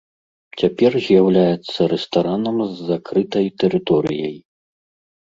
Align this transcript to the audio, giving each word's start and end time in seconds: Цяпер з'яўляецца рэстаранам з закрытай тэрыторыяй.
Цяпер 0.61 0.91
з'яўляецца 1.07 1.79
рэстаранам 1.93 2.57
з 2.67 2.91
закрытай 2.91 3.47
тэрыторыяй. 3.63 4.37